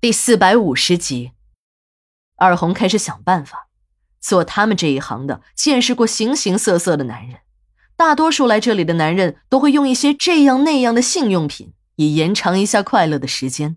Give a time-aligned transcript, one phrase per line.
[0.00, 1.32] 第四百五十集，
[2.36, 3.68] 二红开始想办法。
[4.20, 7.40] 做他们这一行的，见识过形形色色的男人，
[7.96, 13.76] 大多数来这里的男人都会用一些这样那样的性用品，以延长一下快乐的时间。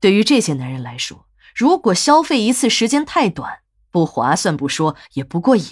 [0.00, 3.60] 对于这些男人来说，如果消费一次时间太短，
[3.92, 5.64] 不划算不说，也不过瘾。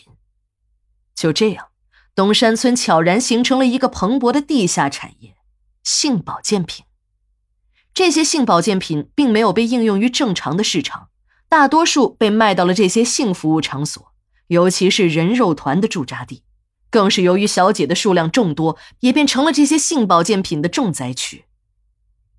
[1.16, 1.70] 就这样，
[2.14, 5.34] 东山村悄然形成了一个蓬勃的地下产业——
[5.82, 6.85] 性保健品。
[7.96, 11.08] 这些性保健品并没有被应用于正常的市场，
[11.48, 14.12] 大多数被卖到了这些性服务场所，
[14.48, 16.42] 尤其是人肉团的驻扎地，
[16.90, 21.46] 更是由于小姐的数量众多，也变成了这些性保健品的重灾区。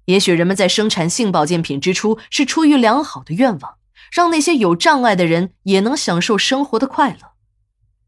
[0.06, 3.78] 也许人们在生产性保健品之初是出于良好的愿望，
[4.12, 7.32] 让那些有障碍的人也能享受生活的快乐，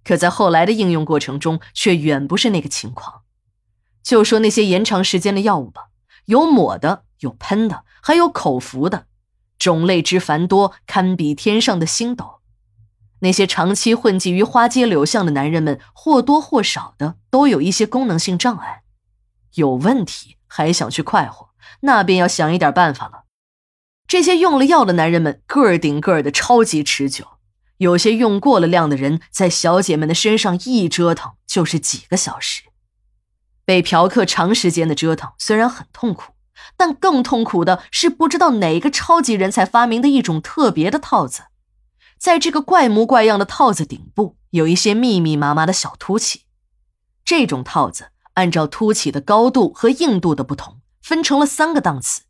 [0.04, 3.22] 可在后来的应用过程中却远不是那个情况。
[4.04, 5.89] 就说那些延长时间的药物吧，
[6.30, 7.04] 有抹的。
[7.20, 9.06] 有喷的，还有口服的，
[9.58, 12.40] 种类之繁多，堪比天上的星斗。
[13.20, 18.84] 那些长期混迹于花街柳巷的男人们，或多或少的都有一些功能性障碍，
[19.56, 21.50] 有问题还想去快活，
[21.82, 23.26] 那便要想一点办法了。
[24.08, 27.26] 这些用了药的男人们，个儿顶个儿的超级持久，
[27.80, 32.69] 有些用过了量的人，在小姐们的身上一折腾就是几个小时。
[33.70, 36.34] 被嫖客长时间的折腾，虽然很痛苦。
[36.76, 41.44] 但更痛苦的是，不知道哪个超级人才发明的一种特别的套子，
[42.18, 46.46] 在这个怪模怪样的套子顶部有一些密密麻麻的小凸起。
[47.24, 52.24] 这种套子按照凸起的高度和硬度的不同，分成了三个档次。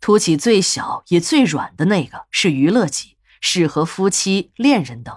[0.00, 5.14] 凸起最小也最软的那个是娱乐级，适合夫妻、恋人等，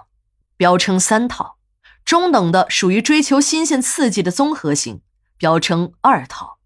[0.58, 1.56] 标称三套。
[2.04, 5.00] 中等的属于追求新鲜刺激的综合型，
[5.36, 6.58] 标称二套。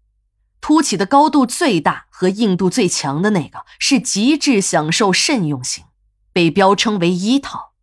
[0.61, 5.85] 凸起的高度最大和硬度最强的那个是极致享受慎用型，
[6.33, 7.73] 被标称为一套。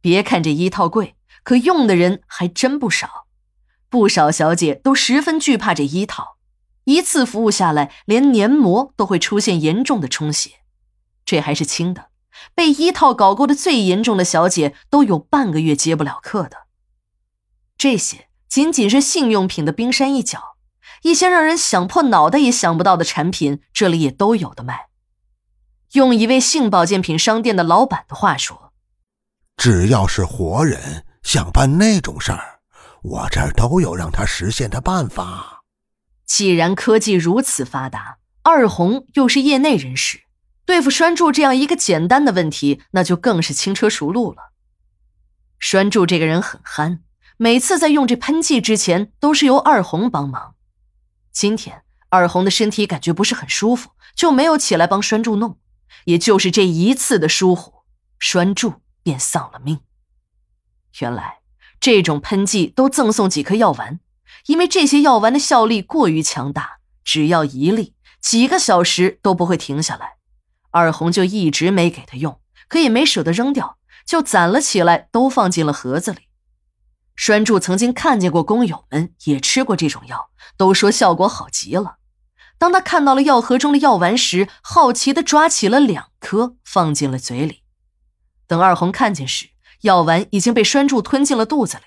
[0.00, 3.26] 别看这一套贵，可用的人还真不少。
[3.88, 6.36] 不少小姐都十分惧怕这一套，
[6.84, 10.56] 一次服务下来，连黏膜都会出现严重的充血。
[11.24, 12.10] 这还是轻的，
[12.54, 16.66] 被一套搞过的最严重的小姐都有半个月接不了客的。
[17.78, 20.56] 这些仅仅是性用品的冰山一角。
[21.02, 24.86] 一些让人想破脑袋也想不到的产品，这里也都有的卖。
[25.92, 28.72] 用一位性保健品商店的老板的话说
[29.56, 32.60] ：“只要是活人想办那种事儿，
[33.02, 35.62] 我这儿都有让他实现的办法。”
[36.26, 40.22] 既然科技如此发达，二红又是业内人士，
[40.64, 44.52] 对付栓柱这样一个简单的问题，那就更是轻车熟路了。
[45.60, 47.04] 栓柱这个人很憨，
[47.38, 50.54] 每次在用这喷剂之前，都是由二红帮忙。
[51.30, 55.58] 今天二红的身体感觉不是很舒服，就没有起来帮栓柱弄。
[56.06, 57.82] 也就是这一次的疏忽，
[58.18, 59.80] 栓柱便丧了命。
[61.00, 61.40] 原来
[61.78, 64.00] 这种喷剂都赠送几颗药丸，
[64.46, 70.16] 因为这些药丸的效力过于强大，只要一粒，几个小时都不会停下来。
[70.70, 73.76] 二红就一直没给他用，可也没舍得扔掉，
[74.06, 76.25] 就攒了起来，都放进了盒子里。
[77.16, 81.96] 栓柱曾经看见过工友们也吃过这种药，都说效果好极了。
[82.58, 87.62] 当他看到了药盒中的药丸时，好奇地抓起了两颗放进了嘴里。
[88.46, 89.48] 等二红看见时，
[89.80, 91.82] 药丸已经被栓柱吞进了肚子里。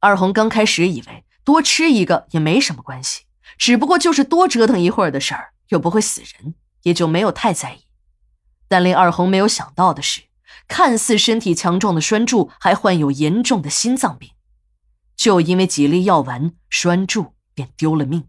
[0.00, 3.24] 二红刚开始以为多吃一个也没什么关系，
[3.56, 7.84] 只不过就是多折腾一会儿的事儿，又不会死人，也就没有太在意。
[8.68, 10.27] 但令二红没有想到的是。
[10.68, 14.30] 看似身体强壮的栓柱还患有严重的心脏病，
[15.16, 18.28] 就因为几粒药丸，栓柱便丢了命。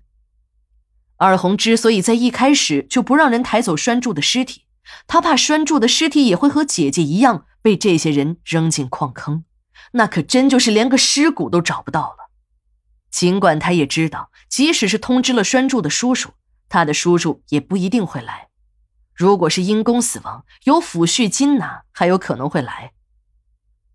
[1.18, 4.64] 二红之所以在一开始就不让人抬走栓柱的尸体，
[5.06, 9.44] 他怕栓柱的尸体也会和姐姐一样被这些人扔进矿坑，
[9.92, 12.30] 那可真就是连个尸骨都找不到了。
[13.12, 16.30] 尽管他也知道，即使是通知了栓柱的叔叔，
[16.70, 18.49] 他的叔叔也不一定会来。
[19.20, 22.94] 如果是因公死亡，有抚恤金拿，还有可能会来。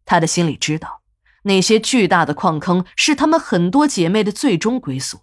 [0.05, 1.01] 他的心里知道，
[1.45, 5.23] 那些巨大的矿坑是他们很多姐妹的最终归宿。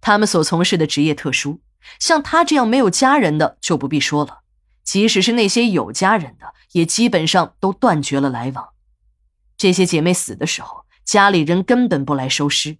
[0.00, 1.60] 他们所从事的职业特殊，
[2.00, 4.40] 像他这样没有家人的就不必说了。
[4.82, 8.70] 即使是那些有家人的，也基本上都断绝了来往。
[9.56, 12.78] 这些姐妹死的时候，家里人根本不来收尸。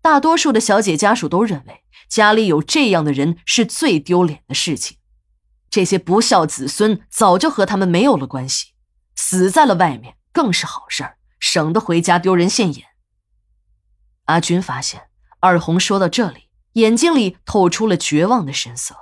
[0.00, 4.96] 大多数的小姐家属都认为，家里有这样的人是最丢脸的事情。
[5.72, 8.74] 这些不孝子孙早就和他们没有了关系，
[9.16, 12.88] 死在了外面更是好事儿，省得回家丢人现眼。
[14.26, 15.08] 阿军发现
[15.40, 18.94] 二红说到这里，眼睛里透出了绝望的神色。